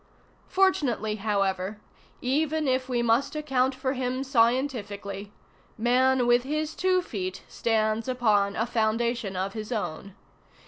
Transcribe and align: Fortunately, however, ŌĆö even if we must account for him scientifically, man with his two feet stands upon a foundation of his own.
Fortunately, 0.47 1.17
however, 1.17 1.77
ŌĆö 1.79 2.09
even 2.21 2.67
if 2.67 2.89
we 2.89 3.03
must 3.03 3.35
account 3.35 3.75
for 3.75 3.93
him 3.93 4.23
scientifically, 4.23 5.31
man 5.77 6.25
with 6.25 6.41
his 6.41 6.73
two 6.73 7.03
feet 7.03 7.43
stands 7.47 8.07
upon 8.07 8.55
a 8.55 8.65
foundation 8.65 9.35
of 9.35 9.53
his 9.53 9.71
own. 9.71 10.15